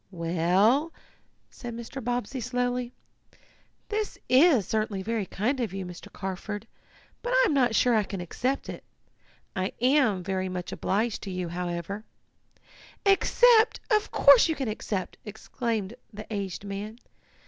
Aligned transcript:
"Well," 0.09 0.91
said 1.51 1.75
Mr. 1.75 2.03
Bobbsey 2.03 2.41
slowly, 2.41 2.91
"this 3.89 4.17
is 4.27 4.65
certainly 4.65 5.03
very 5.03 5.27
kind 5.27 5.59
of, 5.59 5.73
you, 5.75 5.85
Mr. 5.85 6.11
Carford, 6.11 6.65
but 7.21 7.29
I 7.33 7.43
am 7.45 7.53
not 7.53 7.75
sure 7.75 7.93
I 7.93 8.01
can 8.01 8.19
accept 8.19 8.67
it. 8.67 8.83
I 9.55 9.73
am 9.79 10.23
very 10.23 10.49
much 10.49 10.71
obliged 10.71 11.21
to 11.21 11.29
you, 11.29 11.49
however" 11.49 12.03
"Accept! 13.17 13.79
Of 13.91 14.09
course 14.09 14.49
you 14.49 14.55
can 14.55 14.67
accept!" 14.67 15.17
exclaimed 15.23 15.93
the 16.11 16.25
aged 16.33 16.63
man. 16.65 16.97